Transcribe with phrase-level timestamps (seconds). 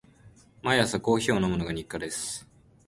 [0.63, 2.47] 毎朝コーヒーを飲むのが日課です。